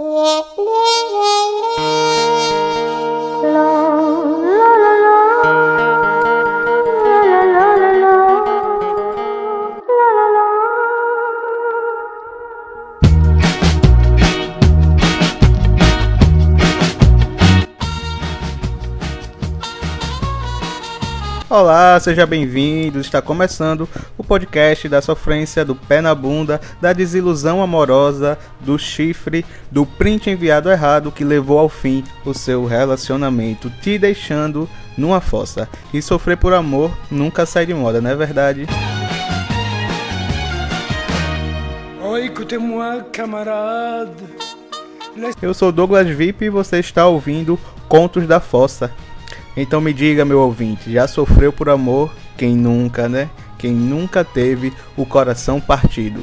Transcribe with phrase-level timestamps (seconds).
[0.00, 0.69] 我。
[21.60, 23.00] Olá, seja bem-vindo.
[23.00, 23.86] Está começando
[24.16, 30.30] o podcast da sofrência, do pé na bunda, da desilusão amorosa, do chifre, do print
[30.30, 35.68] enviado errado que levou ao fim o seu relacionamento, te deixando numa fossa.
[35.92, 38.66] E sofrer por amor nunca sai de moda, não é verdade?
[45.42, 48.90] Eu sou Douglas Vip e você está ouvindo Contos da Fossa.
[49.56, 52.14] Então me diga, meu ouvinte, já sofreu por amor?
[52.36, 53.28] Quem nunca, né?
[53.58, 56.20] Quem nunca teve o coração partido?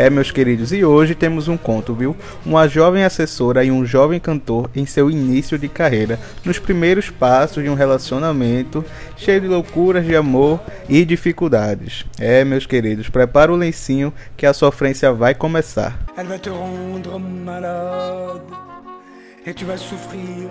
[0.00, 2.16] É, meus queridos, e hoje temos um conto, viu?
[2.46, 7.62] Uma jovem assessora e um jovem cantor em seu início de carreira, nos primeiros passos
[7.62, 8.82] de um relacionamento
[9.14, 12.06] cheio de loucuras de amor e dificuldades.
[12.18, 15.98] É, meus queridos, prepara o lencinho que a sofrência vai começar.
[16.16, 18.40] Elle va te rendre malade
[19.44, 20.48] et tu vas souffrir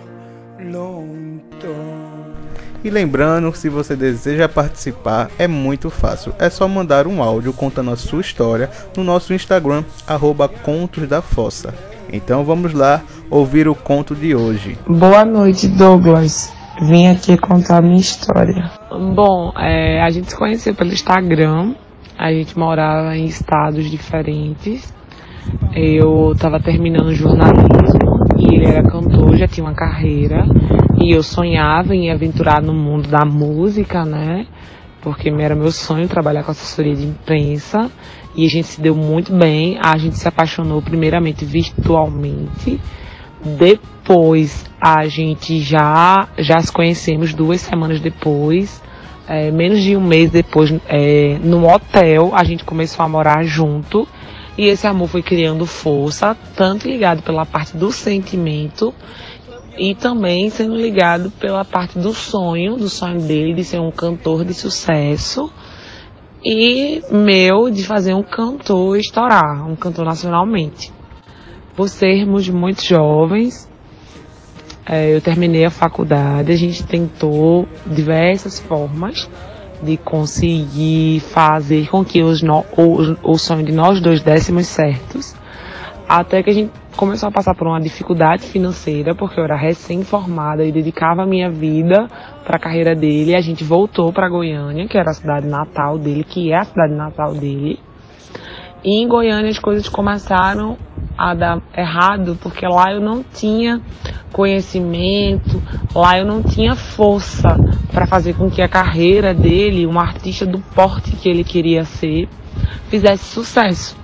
[0.60, 2.19] longtemps.
[2.82, 6.34] E lembrando, se você deseja participar, é muito fácil.
[6.40, 11.22] É só mandar um áudio contando a sua história no nosso Instagram, arroba Contos da
[11.22, 11.74] Fossa.
[12.12, 14.78] Então vamos lá ouvir o conto de hoje.
[14.88, 16.54] Boa noite, Douglas.
[16.82, 18.72] Vim aqui contar a minha história.
[18.90, 21.76] Bom, é, a gente se conheceu pelo Instagram.
[22.18, 24.94] A gente morava em estados diferentes.
[25.76, 30.46] Eu estava terminando jornalismo e ele era cantor, já tinha uma carreira.
[31.02, 34.46] E eu sonhava em aventurar no mundo da música, né?
[35.02, 37.90] Porque era meu sonho trabalhar com assessoria de imprensa.
[38.36, 39.80] E a gente se deu muito bem.
[39.82, 42.82] A gente se apaixonou primeiramente virtualmente.
[43.58, 48.84] Depois a gente já, já se conhecemos duas semanas depois.
[49.26, 54.06] É, menos de um mês depois, é, no hotel, a gente começou a morar junto.
[54.58, 58.94] E esse amor foi criando força, tanto ligado pela parte do sentimento
[59.80, 64.44] e também sendo ligado pela parte do sonho, do sonho dele de ser um cantor
[64.44, 65.50] de sucesso
[66.44, 70.92] e meu de fazer um cantor estourar, um cantor nacionalmente.
[71.78, 73.70] Por sermos muito jovens,
[74.86, 79.30] é, eu terminei a faculdade, a gente tentou diversas formas
[79.82, 85.34] de conseguir fazer com que os no, o, o sonho de nós dois dessemos certos,
[86.06, 90.66] até que a gente começou a passar por uma dificuldade financeira, porque eu era recém-formada
[90.66, 92.10] e dedicava a minha vida
[92.44, 93.38] para a carreira dele.
[93.38, 96.94] A gente voltou para Goiânia, que era a cidade natal dele, que é a cidade
[96.94, 97.80] natal dele.
[98.84, 100.78] E em Goiânia as coisas começaram
[101.18, 103.82] a dar errado, porque lá eu não tinha
[104.34, 105.64] conhecimento,
[105.96, 107.56] lá eu não tinha força
[107.94, 112.28] para fazer com que a carreira dele, um artista do porte que ele queria ser,
[112.90, 113.99] fizesse sucesso.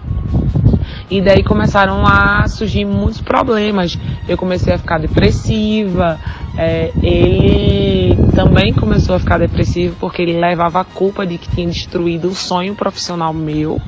[1.10, 3.98] E daí começaram a surgir muitos problemas.
[4.28, 6.20] Eu comecei a ficar depressiva,
[6.58, 11.68] é, ele também começou a ficar depressivo porque ele levava a culpa de que tinha
[11.68, 13.80] destruído o sonho profissional meu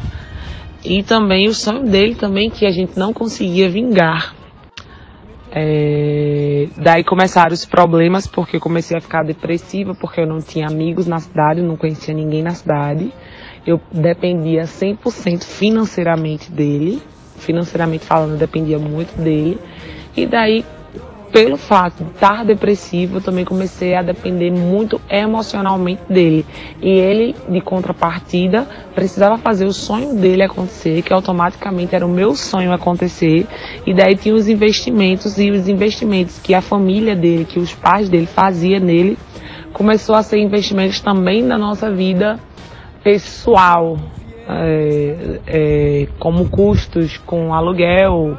[0.86, 4.36] e também o sonho dele também que a gente não conseguia vingar.
[5.50, 10.68] É, daí começaram os problemas porque eu comecei a ficar depressiva porque eu não tinha
[10.68, 13.12] amigos na cidade, eu não conhecia ninguém na cidade
[13.68, 17.02] eu dependia 100% financeiramente dele,
[17.36, 19.60] financeiramente falando, dependia muito dele.
[20.16, 20.64] E daí,
[21.34, 26.46] pelo fato de estar depressivo, eu também comecei a depender muito emocionalmente dele.
[26.82, 32.36] E ele, de contrapartida, precisava fazer o sonho dele acontecer, que automaticamente era o meu
[32.36, 33.46] sonho acontecer.
[33.86, 38.08] E daí tinha os investimentos e os investimentos que a família dele, que os pais
[38.08, 39.18] dele faziam nele,
[39.74, 42.40] começou a ser investimentos também na nossa vida
[43.08, 43.98] pessoal,
[44.50, 48.38] é, é, como custos com aluguel,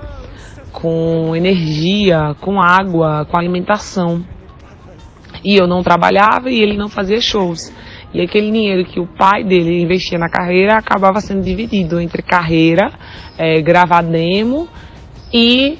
[0.70, 4.22] com energia, com água, com alimentação.
[5.42, 7.72] E eu não trabalhava e ele não fazia shows.
[8.12, 12.92] E aquele dinheiro que o pai dele investia na carreira acabava sendo dividido entre carreira,
[13.38, 14.68] é, gravar demo
[15.32, 15.78] e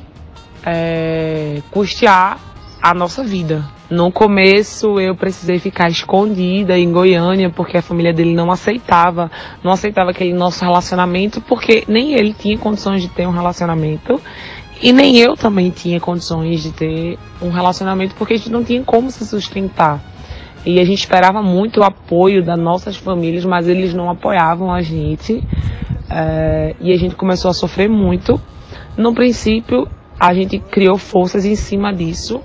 [0.64, 2.38] é, custear
[2.80, 3.68] a nossa vida.
[3.90, 9.30] No começo eu precisei ficar escondida em Goiânia porque a família dele não aceitava,
[9.64, 14.20] não aceitava aquele nosso relacionamento porque nem ele tinha condições de ter um relacionamento
[14.82, 18.82] e nem eu também tinha condições de ter um relacionamento porque a gente não tinha
[18.84, 20.02] como se sustentar.
[20.66, 24.82] E a gente esperava muito o apoio das nossas famílias, mas eles não apoiavam a
[24.82, 25.42] gente.
[26.10, 28.38] É, e a gente começou a sofrer muito.
[28.98, 29.88] No princípio,
[30.20, 32.42] a gente criou forças em cima disso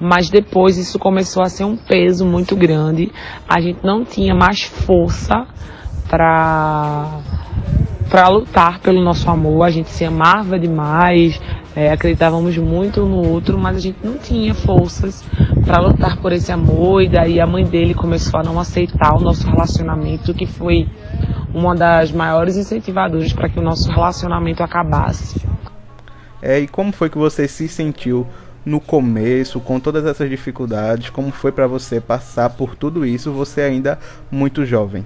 [0.00, 3.12] mas depois isso começou a ser um peso muito grande.
[3.48, 5.46] A gente não tinha mais força
[6.08, 7.20] para
[8.08, 9.62] para lutar pelo nosso amor.
[9.62, 11.40] A gente se amava demais,
[11.76, 15.24] é, acreditávamos muito no outro, mas a gente não tinha forças
[15.64, 17.02] para lutar por esse amor.
[17.02, 20.88] E daí a mãe dele começou a não aceitar o nosso relacionamento, que foi
[21.54, 25.40] uma das maiores incentivadoras para que o nosso relacionamento acabasse.
[26.42, 28.26] É, e como foi que você se sentiu
[28.64, 33.62] no começo, com todas essas dificuldades, como foi para você passar por tudo isso, você
[33.62, 33.98] ainda
[34.30, 35.04] muito jovem?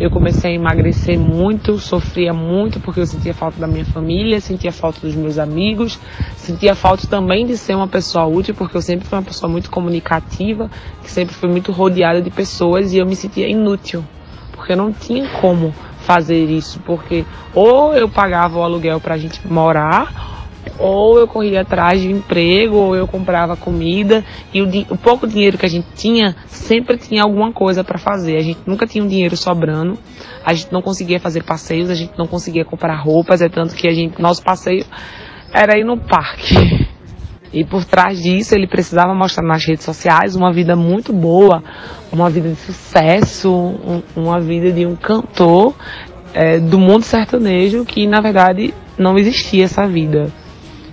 [0.00, 4.72] Eu comecei a emagrecer muito, sofria muito porque eu sentia falta da minha família, sentia
[4.72, 5.98] falta dos meus amigos,
[6.36, 9.70] sentia falta também de ser uma pessoa útil, porque eu sempre fui uma pessoa muito
[9.70, 10.70] comunicativa,
[11.02, 14.04] que sempre fui muito rodeada de pessoas e eu me sentia inútil,
[14.52, 17.24] porque eu não tinha como fazer isso, porque
[17.54, 20.37] ou eu pagava o aluguel para a gente morar,
[20.78, 25.58] ou eu corria atrás de emprego, ou eu comprava comida, e o, o pouco dinheiro
[25.58, 28.36] que a gente tinha, sempre tinha alguma coisa para fazer.
[28.36, 29.98] A gente nunca tinha um dinheiro sobrando,
[30.44, 33.88] a gente não conseguia fazer passeios, a gente não conseguia comprar roupas, é tanto que
[33.88, 34.84] a gente, nosso passeio
[35.52, 36.88] era ir no parque.
[37.52, 41.62] E por trás disso, ele precisava mostrar nas redes sociais uma vida muito boa,
[42.12, 45.74] uma vida de sucesso, um, uma vida de um cantor
[46.34, 50.30] é, do mundo sertanejo que, na verdade, não existia essa vida.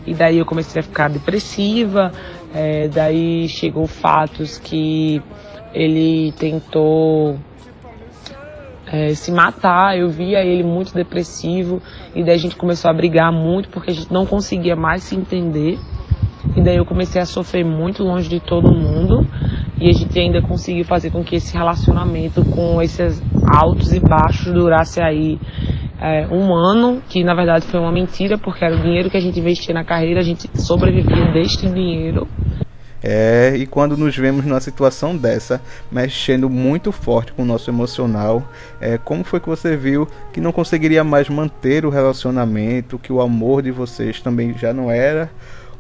[0.06, 2.12] E daí eu comecei a ficar depressiva,
[2.54, 5.22] é, daí chegou fatos que
[5.74, 7.38] ele tentou
[8.88, 11.82] é, se matar, eu via ele muito depressivo,
[12.14, 15.16] e daí a gente começou a brigar muito porque a gente não conseguia mais se
[15.16, 15.78] entender.
[16.56, 19.28] E daí eu comecei a sofrer muito longe de todo mundo.
[19.78, 24.54] E a gente ainda conseguiu fazer com que esse relacionamento com esses altos e baixos
[24.54, 25.38] durasse aí
[26.00, 29.22] é, um ano, que na verdade foi uma mentira, porque era o dinheiro que a
[29.22, 32.28] gente investia na carreira, a gente sobrevivia deste dinheiro.
[33.08, 35.62] É, e quando nos vemos numa situação dessa,
[35.92, 38.44] mexendo muito forte com o nosso emocional,
[38.82, 43.22] é, como foi que você viu que não conseguiria mais manter o relacionamento, que o
[43.22, 45.30] amor de vocês também já não era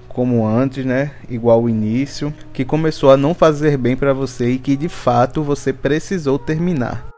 [0.07, 1.11] como antes, né?
[1.29, 5.43] Igual o início, que começou a não fazer bem para você e que de fato
[5.43, 7.14] você precisou terminar.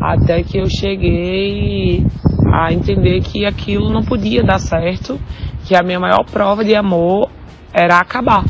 [0.00, 2.06] Até que eu cheguei
[2.52, 5.20] a entender que aquilo não podia dar certo,
[5.64, 7.28] que a minha maior prova de amor
[7.72, 8.44] era acabar.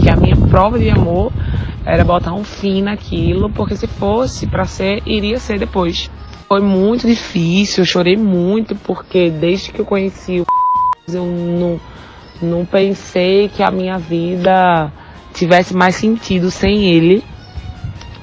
[0.00, 1.32] Que a minha prova de amor
[1.84, 6.10] era botar um fim naquilo, porque se fosse para ser, iria ser depois.
[6.48, 10.46] Foi muito difícil, eu chorei muito, porque desde que eu conheci o
[11.12, 11.80] eu não,
[12.40, 14.92] não pensei que a minha vida
[15.34, 17.24] tivesse mais sentido sem ele.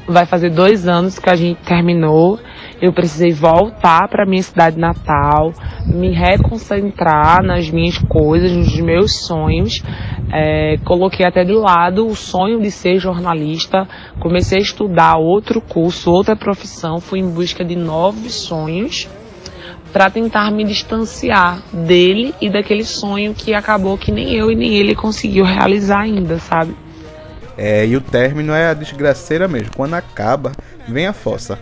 [0.07, 2.39] Vai fazer dois anos que a gente terminou
[2.83, 5.53] eu precisei voltar para minha cidade natal,
[5.85, 9.81] me reconcentrar nas minhas coisas, nos meus sonhos.
[10.29, 13.87] É, coloquei até de lado o sonho de ser jornalista,
[14.19, 19.07] comecei a estudar outro curso, outra profissão, fui em busca de novos sonhos
[19.93, 24.75] para tentar me distanciar dele e daquele sonho que acabou que nem eu e nem
[24.75, 26.75] ele conseguiu realizar ainda, sabe?
[27.57, 29.69] É, e o término é a desgraceira mesmo.
[29.73, 30.51] Quando acaba,
[30.85, 31.57] vem a fossa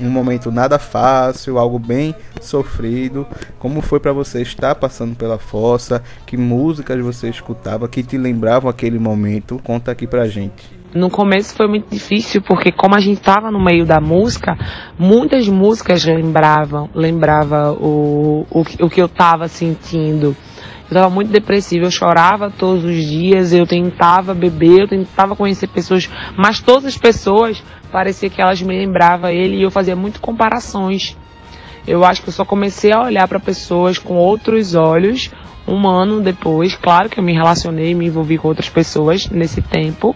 [0.00, 3.26] um momento nada fácil, algo bem sofrido.
[3.58, 6.02] Como foi para você estar passando pela fossa?
[6.26, 9.60] Que músicas você escutava que te lembravam aquele momento?
[9.62, 10.84] Conta aqui pra gente.
[10.94, 14.56] No começo foi muito difícil porque como a gente estava no meio da música,
[14.96, 20.36] muitas músicas lembravam, lembrava o, o, o que eu estava sentindo.
[20.84, 25.66] Eu estava muito depressiva, eu chorava todos os dias, eu tentava beber, eu tentava conhecer
[25.66, 30.20] pessoas, mas todas as pessoas parecia que elas me lembravam ele e eu fazia muito
[30.20, 31.16] comparações.
[31.86, 35.30] Eu acho que eu só comecei a olhar para pessoas com outros olhos
[35.66, 36.74] um ano depois.
[36.74, 40.14] Claro que eu me relacionei, me envolvi com outras pessoas nesse tempo,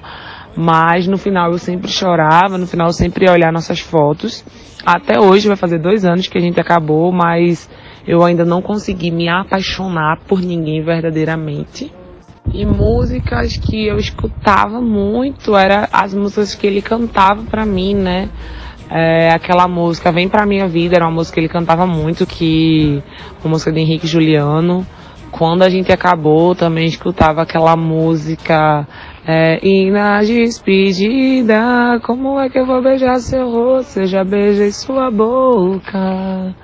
[0.57, 4.45] mas no final eu sempre chorava, no final eu sempre ia olhar nossas fotos.
[4.85, 7.69] Até hoje vai fazer dois anos que a gente acabou, mas
[8.09, 11.93] eu ainda não consegui me apaixonar por ninguém verdadeiramente.
[12.55, 18.31] E músicas que eu escutava muito era as músicas que ele cantava para mim, né?
[18.91, 23.03] É, aquela música Vem Pra Minha Vida era uma música que ele cantava muito, que
[23.45, 24.87] uma música de Henrique Juliano.
[25.31, 28.89] Quando a gente acabou, também escutava aquela música
[29.27, 34.01] É, e na despedida, como é que eu vou beijar seu rosto?
[34.01, 36.55] Eu já beijei sua boca.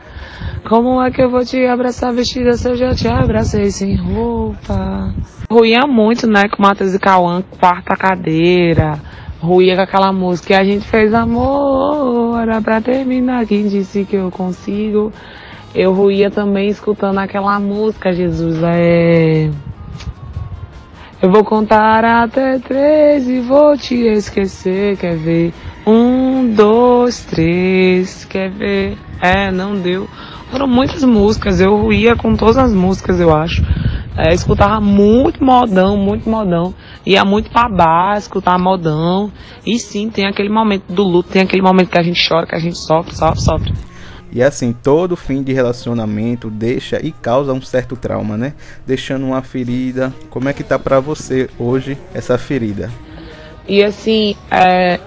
[0.68, 5.14] Como é que eu vou te abraçar vestida se eu já te abracei sem roupa?
[5.50, 8.98] Ruía muito, né, com Matheus e Cauã, quarta cadeira.
[9.40, 10.54] Ruía com aquela música.
[10.54, 13.44] E a gente fez amor, era pra terminar.
[13.44, 15.12] Quem disse que eu consigo?
[15.74, 18.62] Eu ruía também escutando aquela música, Jesus.
[18.62, 19.50] É.
[21.20, 24.96] Eu vou contar até três e vou te esquecer.
[24.96, 25.52] Quer ver?
[25.86, 28.24] Um, dois, três.
[28.24, 28.98] Quer ver?
[29.20, 30.08] É, não deu.
[30.50, 33.62] Foram muitas músicas, eu ia com todas as músicas, eu acho.
[34.16, 36.72] É, escutava muito modão, muito modão.
[37.04, 39.32] Ia muito pra bar, escutava modão.
[39.66, 42.54] E sim, tem aquele momento do luto, tem aquele momento que a gente chora, que
[42.54, 43.74] a gente sofre, sofre, sofre.
[44.34, 48.54] E assim, todo fim de relacionamento deixa e causa um certo trauma, né?
[48.84, 50.12] Deixando uma ferida.
[50.28, 52.90] Como é que tá pra você hoje essa ferida?
[53.68, 54.98] E assim, é,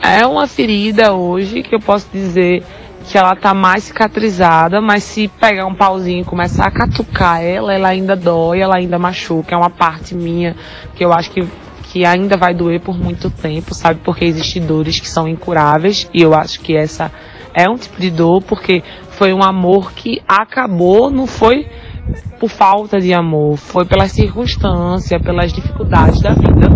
[0.00, 2.62] é uma ferida hoje que eu posso dizer
[3.06, 7.72] que ela tá mais cicatrizada, mas se pegar um pauzinho e começar a catucar ela,
[7.72, 9.54] ela ainda dói, ela ainda machuca.
[9.54, 10.56] É uma parte minha
[10.94, 11.46] que eu acho que,
[11.84, 14.00] que ainda vai doer por muito tempo, sabe?
[14.04, 17.12] Porque existem dores que são incuráveis e eu acho que essa
[17.54, 21.68] é um tipo de dor porque foi um amor que acabou, não foi
[22.40, 26.68] por falta de amor, foi pelas circunstâncias, pelas dificuldades da vida.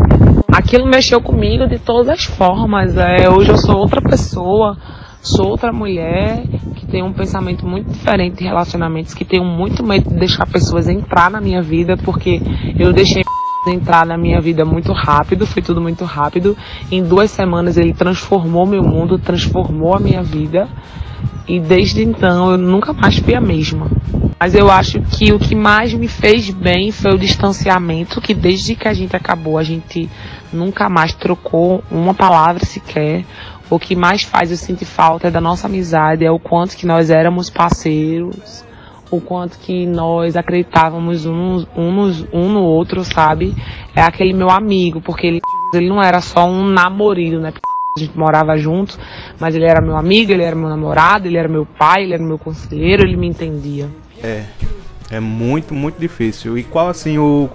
[0.52, 2.96] Aquilo mexeu comigo de todas as formas.
[2.96, 4.76] É, hoje eu sou outra pessoa
[5.22, 6.42] Sou outra mulher
[6.76, 10.88] que tem um pensamento muito diferente de relacionamentos, que tenho muito medo de deixar pessoas
[10.88, 12.40] entrar na minha vida, porque
[12.78, 13.22] eu deixei
[13.68, 16.56] entrar na minha vida muito rápido, foi tudo muito rápido.
[16.90, 20.66] Em duas semanas ele transformou meu mundo, transformou a minha vida.
[21.46, 23.90] E desde então eu nunca mais fui a mesma.
[24.38, 28.74] Mas eu acho que o que mais me fez bem foi o distanciamento, que desde
[28.74, 30.08] que a gente acabou, a gente
[30.50, 33.26] nunca mais trocou uma palavra sequer.
[33.70, 37.08] O que mais faz eu sentir falta da nossa amizade, é o quanto que nós
[37.08, 38.64] éramos parceiros,
[39.10, 41.64] o quanto que nós acreditávamos um,
[42.32, 43.54] no outro, sabe?
[43.94, 45.40] É aquele meu amigo, porque ele,
[45.72, 47.52] ele não era só um namorado, né?
[47.96, 48.98] A gente morava junto,
[49.38, 52.22] mas ele era meu amigo, ele era meu namorado, ele era meu pai, ele era
[52.22, 53.88] meu conselheiro, ele me entendia.
[54.22, 54.44] É,
[55.10, 56.56] é muito, muito difícil.
[56.56, 57.48] E qual assim o,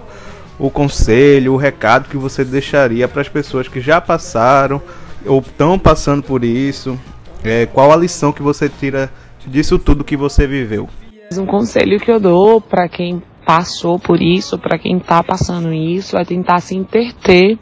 [0.58, 4.80] o conselho, o recado que você deixaria para as pessoas que já passaram
[5.26, 6.98] ou estão passando por isso?
[7.44, 9.10] É, qual a lição que você tira
[9.46, 10.88] disso tudo que você viveu?
[11.36, 16.16] Um conselho que eu dou para quem passou por isso, para quem está passando isso,
[16.16, 17.56] é tentar se interter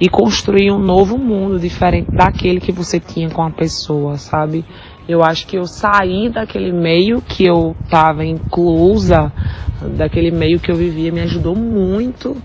[0.00, 4.64] e construir um novo mundo diferente daquele que você tinha com a pessoa, sabe?
[5.08, 9.32] Eu acho que eu saí daquele meio que eu estava inclusa,
[9.96, 12.36] daquele meio que eu vivia, me ajudou muito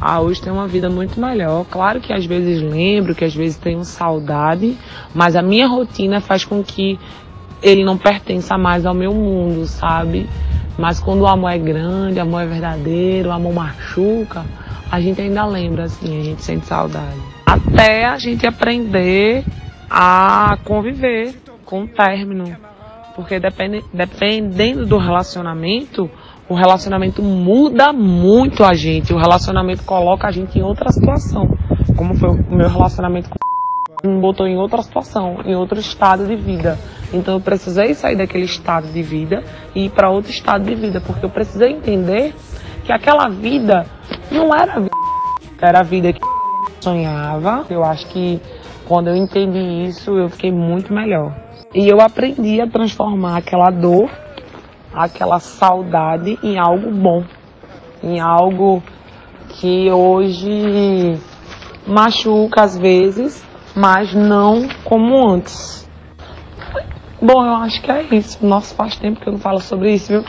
[0.00, 1.64] a hoje ter uma vida muito melhor.
[1.70, 4.76] Claro que às vezes lembro, que às vezes tenho saudade,
[5.14, 6.98] mas a minha rotina faz com que
[7.62, 10.28] ele não pertença mais ao meu mundo, sabe?
[10.78, 14.44] Mas quando o amor é grande, o amor é verdadeiro, o amor machuca,
[14.90, 17.20] a gente ainda lembra, assim, a gente sente saudade.
[17.44, 19.44] Até a gente aprender
[19.90, 22.56] a conviver com o término.
[23.14, 26.10] Porque depende, dependendo do relacionamento,
[26.50, 29.14] o relacionamento muda muito a gente.
[29.14, 31.56] O relacionamento coloca a gente em outra situação.
[31.96, 33.38] Como foi o meu relacionamento com
[34.10, 36.76] me botou em outra situação, em outro estado de vida.
[37.12, 39.44] Então eu precisei sair daquele estado de vida
[39.76, 42.34] e ir para outro estado de vida, porque eu precisei entender
[42.84, 43.86] que aquela vida
[44.32, 44.96] não era a vida,
[45.62, 46.20] era a vida que
[46.80, 47.64] sonhava.
[47.70, 48.40] Eu acho que
[48.88, 51.32] quando eu entendi isso, eu fiquei muito melhor.
[51.72, 54.10] E eu aprendi a transformar aquela dor
[54.92, 57.24] aquela saudade em algo bom,
[58.02, 58.82] em algo
[59.48, 61.18] que hoje
[61.86, 63.44] machuca às vezes,
[63.74, 65.88] mas não como antes.
[67.22, 68.44] Bom, eu acho que é isso.
[68.44, 70.24] Nossa, faz tempo que eu não falo sobre isso, viu?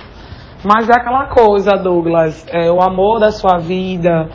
[0.63, 4.29] Mas é aquela coisa, Douglas, é o amor da sua vida,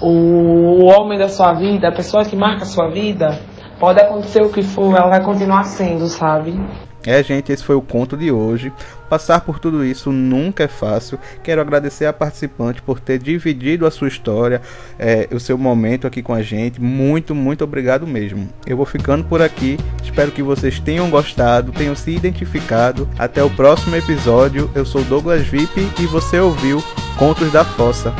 [0.00, 3.38] o homem da sua vida, a pessoa que marca a sua vida,
[3.78, 6.58] pode acontecer o que for, ela vai continuar sendo, sabe?
[7.06, 8.72] É, gente, esse foi o conto de hoje.
[9.08, 11.18] Passar por tudo isso nunca é fácil.
[11.42, 14.60] Quero agradecer a participante por ter dividido a sua história,
[14.98, 16.80] é, o seu momento aqui com a gente.
[16.80, 18.48] Muito, muito obrigado mesmo.
[18.66, 19.78] Eu vou ficando por aqui.
[20.02, 23.08] Espero que vocês tenham gostado, tenham se identificado.
[23.18, 24.70] Até o próximo episódio.
[24.74, 26.82] Eu sou Douglas VIP e você ouviu
[27.18, 28.14] Contos da Fossa.